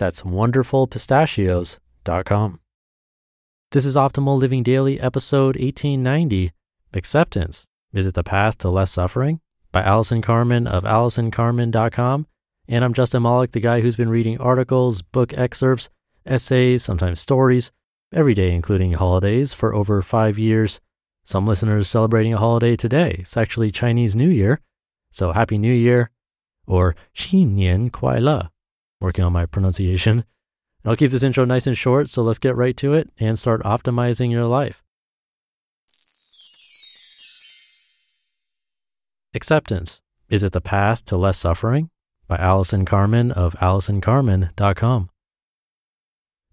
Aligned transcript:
That's 0.00 0.22
wonderfulpistachios.com. 0.22 2.60
This 3.72 3.84
is 3.84 3.96
Optimal 3.96 4.38
Living 4.38 4.62
Daily, 4.62 4.98
episode 4.98 5.56
1890 5.56 6.52
Acceptance. 6.94 7.66
Is 7.92 8.06
it 8.06 8.14
the 8.14 8.24
path 8.24 8.56
to 8.58 8.70
less 8.70 8.90
suffering? 8.90 9.40
by 9.70 9.82
Allison 9.82 10.22
Carmen 10.22 10.66
of 10.66 10.84
AllisonCarmen.com. 10.84 12.26
And 12.66 12.82
I'm 12.82 12.94
Justin 12.94 13.22
Malik, 13.22 13.52
the 13.52 13.60
guy 13.60 13.82
who's 13.82 13.96
been 13.96 14.08
reading 14.08 14.40
articles, 14.40 15.02
book 15.02 15.36
excerpts, 15.36 15.90
essays, 16.24 16.82
sometimes 16.82 17.20
stories, 17.20 17.70
every 18.10 18.32
day, 18.32 18.54
including 18.54 18.94
holidays, 18.94 19.52
for 19.52 19.74
over 19.74 20.00
five 20.00 20.38
years. 20.38 20.80
Some 21.24 21.46
listeners 21.46 21.88
celebrating 21.88 22.32
a 22.32 22.38
holiday 22.38 22.74
today. 22.74 23.16
It's 23.18 23.36
actually 23.36 23.70
Chinese 23.70 24.16
New 24.16 24.30
Year. 24.30 24.62
So 25.10 25.32
Happy 25.32 25.58
New 25.58 25.74
Year 25.74 26.10
or 26.66 26.96
Xin 27.14 27.54
Nian 27.54 27.90
Kuai 27.90 28.18
Le 28.18 28.50
working 29.00 29.24
on 29.24 29.32
my 29.32 29.46
pronunciation. 29.46 30.24
I'll 30.84 30.96
keep 30.96 31.10
this 31.10 31.22
intro 31.22 31.44
nice 31.44 31.66
and 31.66 31.76
short, 31.76 32.08
so 32.08 32.22
let's 32.22 32.38
get 32.38 32.56
right 32.56 32.76
to 32.78 32.94
it 32.94 33.10
and 33.18 33.38
start 33.38 33.62
optimizing 33.62 34.30
your 34.30 34.46
life. 34.46 34.82
Acceptance 39.34 40.00
Is 40.28 40.42
it 40.42 40.52
the 40.52 40.60
path 40.60 41.04
to 41.06 41.16
less 41.16 41.38
suffering? 41.38 41.90
By 42.26 42.36
Allison 42.36 42.84
Carmen 42.84 43.32
of 43.32 43.54
AllisonCarmen.com. 43.54 45.10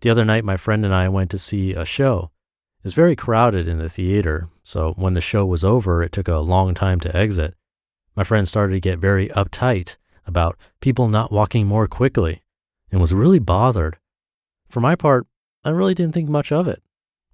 The 0.00 0.10
other 0.10 0.24
night, 0.24 0.44
my 0.44 0.56
friend 0.56 0.84
and 0.84 0.94
I 0.94 1.08
went 1.08 1.30
to 1.30 1.38
see 1.38 1.72
a 1.72 1.84
show. 1.84 2.30
It 2.80 2.84
was 2.84 2.94
very 2.94 3.16
crowded 3.16 3.66
in 3.66 3.78
the 3.78 3.88
theater, 3.88 4.48
so 4.62 4.92
when 4.96 5.14
the 5.14 5.20
show 5.20 5.46
was 5.46 5.64
over, 5.64 6.02
it 6.02 6.12
took 6.12 6.28
a 6.28 6.38
long 6.38 6.74
time 6.74 7.00
to 7.00 7.16
exit. 7.16 7.54
My 8.14 8.22
friend 8.22 8.46
started 8.46 8.74
to 8.74 8.80
get 8.80 8.98
very 8.98 9.28
uptight 9.30 9.96
about 10.26 10.58
people 10.80 11.08
not 11.08 11.32
walking 11.32 11.66
more 11.66 11.86
quickly 11.86 12.42
and 12.90 13.00
was 13.00 13.14
really 13.14 13.38
bothered. 13.38 13.98
For 14.68 14.80
my 14.80 14.94
part, 14.94 15.26
I 15.64 15.70
really 15.70 15.94
didn't 15.94 16.14
think 16.14 16.28
much 16.28 16.52
of 16.52 16.68
it. 16.68 16.82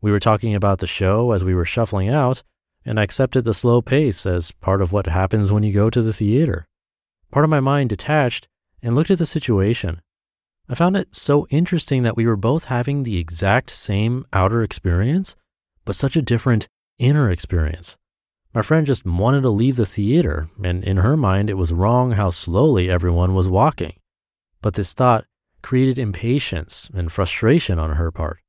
We 0.00 0.10
were 0.10 0.20
talking 0.20 0.54
about 0.54 0.78
the 0.78 0.86
show 0.86 1.32
as 1.32 1.44
we 1.44 1.54
were 1.54 1.64
shuffling 1.64 2.08
out, 2.08 2.42
and 2.84 2.98
I 2.98 3.02
accepted 3.02 3.44
the 3.44 3.54
slow 3.54 3.82
pace 3.82 4.24
as 4.24 4.52
part 4.52 4.80
of 4.80 4.92
what 4.92 5.06
happens 5.06 5.52
when 5.52 5.62
you 5.62 5.72
go 5.72 5.90
to 5.90 6.00
the 6.00 6.12
theater. 6.12 6.66
Part 7.30 7.44
of 7.44 7.50
my 7.50 7.60
mind 7.60 7.90
detached 7.90 8.48
and 8.82 8.94
looked 8.94 9.10
at 9.10 9.18
the 9.18 9.26
situation. 9.26 10.00
I 10.68 10.74
found 10.74 10.96
it 10.96 11.14
so 11.14 11.46
interesting 11.50 12.04
that 12.04 12.16
we 12.16 12.26
were 12.26 12.36
both 12.36 12.64
having 12.64 13.02
the 13.02 13.18
exact 13.18 13.70
same 13.70 14.24
outer 14.32 14.62
experience, 14.62 15.36
but 15.84 15.96
such 15.96 16.16
a 16.16 16.22
different 16.22 16.68
inner 16.98 17.30
experience. 17.30 17.98
My 18.52 18.62
friend 18.62 18.84
just 18.84 19.06
wanted 19.06 19.42
to 19.42 19.50
leave 19.50 19.76
the 19.76 19.86
theater, 19.86 20.48
and 20.62 20.82
in 20.82 20.96
her 20.96 21.16
mind, 21.16 21.48
it 21.48 21.54
was 21.54 21.72
wrong 21.72 22.12
how 22.12 22.30
slowly 22.30 22.90
everyone 22.90 23.32
was 23.32 23.48
walking. 23.48 23.94
But 24.60 24.74
this 24.74 24.92
thought 24.92 25.24
created 25.62 26.00
impatience 26.00 26.90
and 26.92 27.12
frustration 27.12 27.78
on 27.78 27.92
her 27.96 28.10
part. 28.10 28.40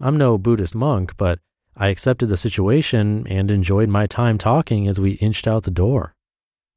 I'm 0.00 0.16
no 0.16 0.38
Buddhist 0.38 0.74
monk, 0.74 1.16
but 1.16 1.38
I 1.76 1.88
accepted 1.88 2.26
the 2.26 2.36
situation 2.36 3.26
and 3.28 3.48
enjoyed 3.48 3.88
my 3.88 4.08
time 4.08 4.38
talking 4.38 4.88
as 4.88 5.00
we 5.00 5.12
inched 5.12 5.46
out 5.46 5.62
the 5.62 5.70
door. 5.70 6.14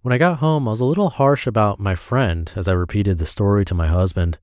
When 0.00 0.14
I 0.14 0.18
got 0.18 0.38
home, 0.38 0.66
I 0.66 0.70
was 0.70 0.80
a 0.80 0.86
little 0.86 1.10
harsh 1.10 1.46
about 1.46 1.78
my 1.78 1.94
friend 1.94 2.50
as 2.56 2.68
I 2.68 2.72
repeated 2.72 3.18
the 3.18 3.26
story 3.26 3.66
to 3.66 3.74
my 3.74 3.88
husband. 3.88 4.38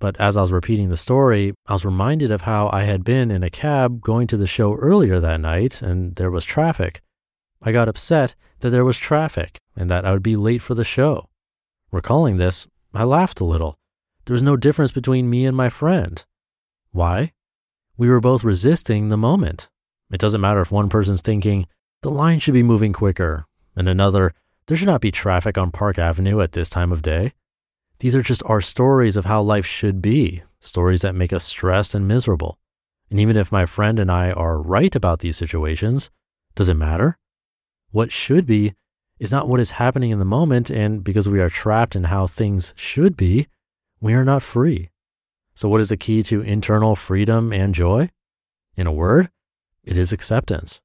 But 0.00 0.18
as 0.18 0.36
I 0.36 0.40
was 0.40 0.50
repeating 0.50 0.88
the 0.88 0.96
story, 0.96 1.54
I 1.68 1.74
was 1.74 1.84
reminded 1.84 2.32
of 2.32 2.40
how 2.40 2.70
I 2.72 2.84
had 2.84 3.04
been 3.04 3.30
in 3.30 3.44
a 3.44 3.50
cab 3.50 4.00
going 4.00 4.26
to 4.28 4.36
the 4.36 4.48
show 4.48 4.74
earlier 4.74 5.20
that 5.20 5.40
night 5.40 5.80
and 5.80 6.16
there 6.16 6.30
was 6.30 6.44
traffic. 6.44 7.02
I 7.62 7.72
got 7.72 7.88
upset 7.88 8.34
that 8.60 8.70
there 8.70 8.84
was 8.84 8.98
traffic 8.98 9.58
and 9.76 9.90
that 9.90 10.04
I 10.04 10.12
would 10.12 10.22
be 10.22 10.36
late 10.36 10.62
for 10.62 10.74
the 10.74 10.84
show. 10.84 11.28
Recalling 11.90 12.36
this, 12.36 12.66
I 12.94 13.04
laughed 13.04 13.40
a 13.40 13.44
little. 13.44 13.78
There 14.24 14.34
was 14.34 14.42
no 14.42 14.56
difference 14.56 14.92
between 14.92 15.30
me 15.30 15.44
and 15.44 15.56
my 15.56 15.68
friend. 15.68 16.24
Why? 16.90 17.32
We 17.96 18.08
were 18.08 18.20
both 18.20 18.44
resisting 18.44 19.08
the 19.08 19.16
moment. 19.16 19.68
It 20.10 20.20
doesn't 20.20 20.40
matter 20.40 20.60
if 20.60 20.72
one 20.72 20.88
person's 20.88 21.20
thinking, 21.20 21.66
the 22.02 22.10
line 22.10 22.38
should 22.38 22.54
be 22.54 22.62
moving 22.62 22.92
quicker, 22.92 23.46
and 23.76 23.88
another, 23.88 24.34
there 24.66 24.76
should 24.76 24.88
not 24.88 25.00
be 25.00 25.12
traffic 25.12 25.56
on 25.56 25.70
Park 25.70 25.98
Avenue 25.98 26.40
at 26.40 26.52
this 26.52 26.68
time 26.68 26.92
of 26.92 27.02
day. 27.02 27.32
These 28.00 28.16
are 28.16 28.22
just 28.22 28.42
our 28.46 28.60
stories 28.60 29.16
of 29.16 29.26
how 29.26 29.40
life 29.42 29.66
should 29.66 30.02
be, 30.02 30.42
stories 30.60 31.02
that 31.02 31.14
make 31.14 31.32
us 31.32 31.44
stressed 31.44 31.94
and 31.94 32.08
miserable. 32.08 32.58
And 33.10 33.20
even 33.20 33.36
if 33.36 33.52
my 33.52 33.66
friend 33.66 33.98
and 33.98 34.10
I 34.10 34.32
are 34.32 34.60
right 34.60 34.94
about 34.94 35.20
these 35.20 35.36
situations, 35.36 36.10
does 36.54 36.68
it 36.68 36.74
matter? 36.74 37.18
What 37.92 38.10
should 38.10 38.44
be 38.46 38.74
is 39.18 39.30
not 39.30 39.48
what 39.48 39.60
is 39.60 39.72
happening 39.72 40.10
in 40.10 40.18
the 40.18 40.24
moment. 40.24 40.68
And 40.68 41.04
because 41.04 41.28
we 41.28 41.40
are 41.40 41.48
trapped 41.48 41.94
in 41.94 42.04
how 42.04 42.26
things 42.26 42.74
should 42.76 43.16
be, 43.16 43.46
we 44.00 44.14
are 44.14 44.24
not 44.24 44.42
free. 44.42 44.90
So, 45.54 45.68
what 45.68 45.80
is 45.80 45.90
the 45.90 45.96
key 45.96 46.22
to 46.24 46.40
internal 46.40 46.96
freedom 46.96 47.52
and 47.52 47.74
joy? 47.74 48.10
In 48.74 48.86
a 48.86 48.92
word, 48.92 49.30
it 49.84 49.96
is 49.96 50.12
acceptance. 50.12 50.80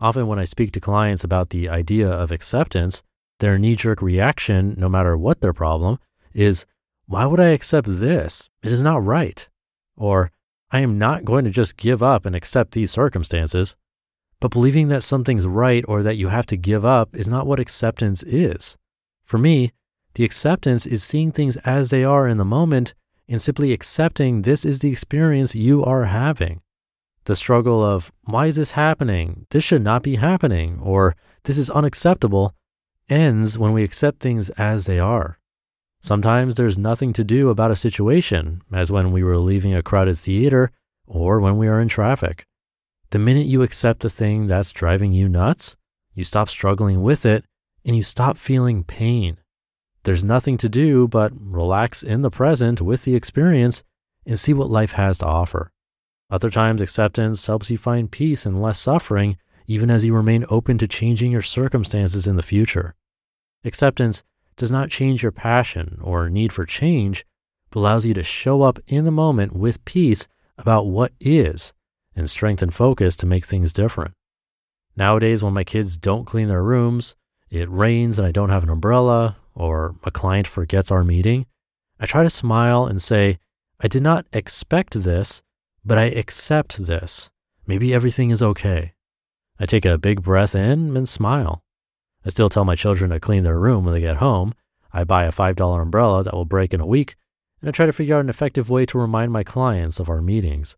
Often, 0.00 0.26
when 0.26 0.38
I 0.38 0.44
speak 0.44 0.72
to 0.72 0.80
clients 0.80 1.22
about 1.22 1.50
the 1.50 1.68
idea 1.68 2.08
of 2.08 2.32
acceptance, 2.32 3.02
their 3.38 3.58
knee 3.58 3.76
jerk 3.76 4.02
reaction, 4.02 4.74
no 4.78 4.88
matter 4.88 5.16
what 5.16 5.40
their 5.40 5.52
problem, 5.52 5.98
is, 6.32 6.66
Why 7.06 7.26
would 7.26 7.40
I 7.40 7.48
accept 7.48 7.86
this? 7.88 8.48
It 8.62 8.72
is 8.72 8.82
not 8.82 9.04
right. 9.04 9.48
Or, 9.96 10.32
I 10.70 10.80
am 10.80 10.98
not 10.98 11.26
going 11.26 11.44
to 11.44 11.50
just 11.50 11.76
give 11.76 12.02
up 12.02 12.24
and 12.24 12.34
accept 12.34 12.72
these 12.72 12.90
circumstances. 12.90 13.76
But 14.42 14.50
believing 14.50 14.88
that 14.88 15.04
something's 15.04 15.46
right 15.46 15.84
or 15.86 16.02
that 16.02 16.16
you 16.16 16.26
have 16.26 16.46
to 16.46 16.56
give 16.56 16.84
up 16.84 17.14
is 17.14 17.28
not 17.28 17.46
what 17.46 17.60
acceptance 17.60 18.24
is. 18.24 18.76
For 19.24 19.38
me, 19.38 19.70
the 20.14 20.24
acceptance 20.24 20.84
is 20.84 21.04
seeing 21.04 21.30
things 21.30 21.56
as 21.58 21.90
they 21.90 22.02
are 22.02 22.26
in 22.26 22.38
the 22.38 22.44
moment 22.44 22.92
and 23.28 23.40
simply 23.40 23.72
accepting 23.72 24.42
this 24.42 24.64
is 24.64 24.80
the 24.80 24.90
experience 24.90 25.54
you 25.54 25.84
are 25.84 26.06
having. 26.06 26.60
The 27.26 27.36
struggle 27.36 27.84
of, 27.84 28.10
why 28.24 28.46
is 28.46 28.56
this 28.56 28.72
happening? 28.72 29.46
This 29.50 29.62
should 29.62 29.84
not 29.84 30.02
be 30.02 30.16
happening, 30.16 30.80
or 30.82 31.14
this 31.44 31.56
is 31.56 31.70
unacceptable, 31.70 32.52
ends 33.08 33.56
when 33.56 33.72
we 33.72 33.84
accept 33.84 34.18
things 34.18 34.50
as 34.50 34.86
they 34.86 34.98
are. 34.98 35.38
Sometimes 36.00 36.56
there's 36.56 36.76
nothing 36.76 37.12
to 37.12 37.22
do 37.22 37.48
about 37.48 37.70
a 37.70 37.76
situation, 37.76 38.62
as 38.72 38.90
when 38.90 39.12
we 39.12 39.22
were 39.22 39.38
leaving 39.38 39.72
a 39.72 39.84
crowded 39.84 40.18
theater 40.18 40.72
or 41.06 41.38
when 41.38 41.56
we 41.56 41.68
are 41.68 41.80
in 41.80 41.86
traffic. 41.86 42.44
The 43.12 43.18
minute 43.18 43.44
you 43.44 43.60
accept 43.60 44.00
the 44.00 44.08
thing 44.08 44.46
that's 44.46 44.72
driving 44.72 45.12
you 45.12 45.28
nuts, 45.28 45.76
you 46.14 46.24
stop 46.24 46.48
struggling 46.48 47.02
with 47.02 47.26
it 47.26 47.44
and 47.84 47.94
you 47.94 48.02
stop 48.02 48.38
feeling 48.38 48.84
pain. 48.84 49.36
There's 50.04 50.24
nothing 50.24 50.56
to 50.56 50.68
do 50.70 51.06
but 51.06 51.30
relax 51.38 52.02
in 52.02 52.22
the 52.22 52.30
present 52.30 52.80
with 52.80 53.04
the 53.04 53.14
experience 53.14 53.84
and 54.24 54.38
see 54.38 54.54
what 54.54 54.70
life 54.70 54.92
has 54.92 55.18
to 55.18 55.26
offer. 55.26 55.70
Other 56.30 56.48
times, 56.48 56.80
acceptance 56.80 57.46
helps 57.46 57.70
you 57.70 57.76
find 57.76 58.10
peace 58.10 58.46
and 58.46 58.62
less 58.62 58.78
suffering, 58.78 59.36
even 59.66 59.90
as 59.90 60.06
you 60.06 60.14
remain 60.14 60.46
open 60.48 60.78
to 60.78 60.88
changing 60.88 61.32
your 61.32 61.42
circumstances 61.42 62.26
in 62.26 62.36
the 62.36 62.42
future. 62.42 62.94
Acceptance 63.62 64.22
does 64.56 64.70
not 64.70 64.88
change 64.88 65.22
your 65.22 65.32
passion 65.32 65.98
or 66.02 66.30
need 66.30 66.50
for 66.50 66.64
change, 66.64 67.26
but 67.68 67.80
allows 67.80 68.06
you 68.06 68.14
to 68.14 68.22
show 68.22 68.62
up 68.62 68.78
in 68.86 69.04
the 69.04 69.10
moment 69.10 69.54
with 69.54 69.84
peace 69.84 70.26
about 70.56 70.86
what 70.86 71.12
is 71.20 71.74
and 72.14 72.28
strength 72.28 72.62
and 72.62 72.72
focus 72.72 73.16
to 73.16 73.26
make 73.26 73.44
things 73.44 73.72
different. 73.72 74.14
Nowadays, 74.96 75.42
when 75.42 75.54
my 75.54 75.64
kids 75.64 75.96
don't 75.96 76.26
clean 76.26 76.48
their 76.48 76.62
rooms, 76.62 77.16
it 77.50 77.70
rains 77.70 78.18
and 78.18 78.26
I 78.26 78.32
don't 78.32 78.50
have 78.50 78.62
an 78.62 78.70
umbrella, 78.70 79.36
or 79.54 79.96
a 80.04 80.10
client 80.10 80.46
forgets 80.46 80.90
our 80.90 81.04
meeting, 81.04 81.46
I 82.00 82.06
try 82.06 82.22
to 82.22 82.30
smile 82.30 82.86
and 82.86 83.00
say, 83.00 83.38
I 83.80 83.88
did 83.88 84.02
not 84.02 84.26
expect 84.32 85.02
this, 85.02 85.42
but 85.84 85.98
I 85.98 86.04
accept 86.04 86.86
this. 86.86 87.30
Maybe 87.66 87.94
everything 87.94 88.30
is 88.30 88.42
okay. 88.42 88.94
I 89.58 89.66
take 89.66 89.84
a 89.84 89.98
big 89.98 90.22
breath 90.22 90.54
in 90.54 90.96
and 90.96 91.08
smile. 91.08 91.62
I 92.24 92.30
still 92.30 92.48
tell 92.48 92.64
my 92.64 92.74
children 92.74 93.10
to 93.10 93.20
clean 93.20 93.44
their 93.44 93.58
room 93.58 93.84
when 93.84 93.94
they 93.94 94.00
get 94.00 94.16
home. 94.16 94.54
I 94.92 95.04
buy 95.04 95.24
a 95.24 95.32
$5 95.32 95.80
umbrella 95.80 96.22
that 96.22 96.34
will 96.34 96.44
break 96.44 96.74
in 96.74 96.80
a 96.80 96.86
week, 96.86 97.16
and 97.60 97.68
I 97.68 97.72
try 97.72 97.86
to 97.86 97.92
figure 97.92 98.16
out 98.16 98.24
an 98.24 98.30
effective 98.30 98.68
way 98.68 98.86
to 98.86 98.98
remind 98.98 99.32
my 99.32 99.42
clients 99.42 100.00
of 100.00 100.08
our 100.08 100.20
meetings. 100.20 100.76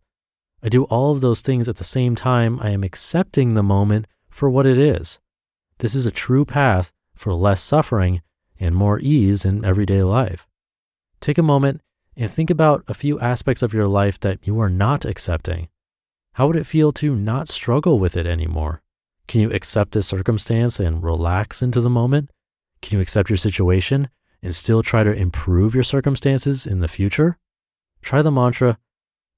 I 0.63 0.69
do 0.69 0.85
all 0.85 1.11
of 1.11 1.21
those 1.21 1.41
things 1.41 1.67
at 1.67 1.75
the 1.75 1.83
same 1.83 2.15
time 2.15 2.59
I 2.61 2.69
am 2.69 2.83
accepting 2.83 3.53
the 3.53 3.63
moment 3.63 4.07
for 4.29 4.49
what 4.49 4.65
it 4.65 4.77
is. 4.77 5.19
This 5.79 5.95
is 5.95 6.05
a 6.05 6.11
true 6.11 6.45
path 6.45 6.91
for 7.13 7.33
less 7.33 7.61
suffering 7.61 8.21
and 8.59 8.75
more 8.75 8.99
ease 8.99 9.45
in 9.45 9.65
everyday 9.65 10.03
life. 10.03 10.47
Take 11.21 11.37
a 11.37 11.43
moment 11.43 11.81
and 12.17 12.31
think 12.31 12.49
about 12.49 12.83
a 12.87 12.93
few 12.93 13.19
aspects 13.19 13.61
of 13.61 13.73
your 13.73 13.87
life 13.87 14.19
that 14.21 14.45
you 14.47 14.59
are 14.59 14.69
not 14.69 15.05
accepting. 15.05 15.67
How 16.33 16.47
would 16.47 16.55
it 16.55 16.67
feel 16.67 16.91
to 16.93 17.15
not 17.15 17.47
struggle 17.47 17.99
with 17.99 18.17
it 18.17 18.25
anymore? 18.25 18.81
Can 19.27 19.41
you 19.41 19.51
accept 19.51 19.93
this 19.93 20.07
circumstance 20.07 20.79
and 20.79 21.03
relax 21.03 21.61
into 21.61 21.81
the 21.81 21.89
moment? 21.89 22.29
Can 22.81 22.97
you 22.97 23.01
accept 23.01 23.29
your 23.29 23.37
situation 23.37 24.09
and 24.41 24.53
still 24.53 24.83
try 24.83 25.03
to 25.03 25.11
improve 25.11 25.73
your 25.73 25.83
circumstances 25.83 26.67
in 26.67 26.79
the 26.79 26.87
future? 26.87 27.37
Try 28.01 28.21
the 28.21 28.31
mantra 28.31 28.77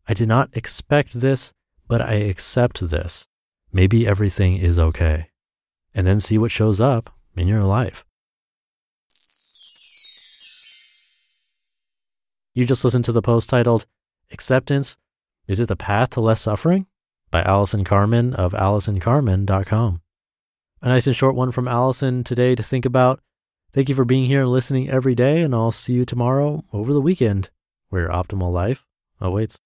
I 0.08 0.14
did 0.14 0.28
not 0.28 0.50
expect 0.54 1.20
this, 1.20 1.54
but 1.88 2.02
I 2.02 2.14
accept 2.14 2.90
this. 2.90 3.28
Maybe 3.72 4.08
everything 4.08 4.58
is 4.58 4.80
okay. 4.80 5.30
And 5.94 6.08
then 6.08 6.20
see 6.20 6.38
what 6.38 6.52
shows 6.52 6.80
up 6.80 7.10
in 7.36 7.48
your 7.48 7.64
life. 7.64 8.06
You 12.54 12.66
just 12.66 12.84
listened 12.84 13.06
to 13.06 13.12
the 13.12 13.22
post 13.22 13.50
titled 13.50 13.86
Acceptance 14.32 14.98
Is 15.48 15.60
It 15.60 15.68
the 15.68 15.76
Path 15.76 16.12
to 16.12 16.22
Less 16.22 16.42
Suffering? 16.42 16.88
by 17.30 17.44
Allison 17.44 17.84
Carmen 17.84 18.34
of 18.34 18.54
AllisonCarmen.com. 18.54 20.02
A 20.82 20.88
nice 20.88 21.08
and 21.08 21.16
short 21.16 21.36
one 21.36 21.52
from 21.52 21.68
Allison 21.68 22.24
today 22.24 22.56
to 22.56 22.64
think 22.64 22.86
about. 22.86 23.20
Thank 23.74 23.90
you 23.90 23.96
for 23.96 24.06
being 24.06 24.26
here 24.26 24.42
and 24.42 24.52
listening 24.52 24.90
every 24.90 25.14
day, 25.14 25.42
and 25.42 25.54
I'll 25.54 25.72
see 25.72 25.94
you 25.94 26.06
tomorrow 26.06 26.64
over 26.72 26.94
the 26.94 27.02
weekend 27.02 27.50
where 27.90 28.04
your 28.04 28.12
optimal 28.12 28.52
life 28.52 28.86
awaits. 29.20 29.60